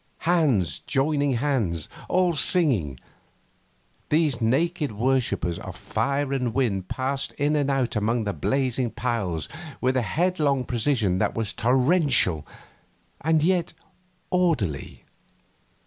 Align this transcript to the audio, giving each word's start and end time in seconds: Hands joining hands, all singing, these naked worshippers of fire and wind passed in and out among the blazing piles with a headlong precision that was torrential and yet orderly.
Hands 0.25 0.79
joining 0.87 1.33
hands, 1.33 1.87
all 2.09 2.33
singing, 2.33 2.99
these 4.09 4.41
naked 4.41 4.91
worshippers 4.93 5.59
of 5.59 5.75
fire 5.75 6.33
and 6.33 6.55
wind 6.55 6.87
passed 6.87 7.33
in 7.33 7.55
and 7.55 7.69
out 7.69 7.95
among 7.95 8.23
the 8.23 8.33
blazing 8.33 8.89
piles 8.89 9.47
with 9.79 9.95
a 9.95 10.01
headlong 10.01 10.63
precision 10.63 11.19
that 11.19 11.35
was 11.35 11.53
torrential 11.53 12.47
and 13.23 13.43
yet 13.43 13.73
orderly. 14.31 15.05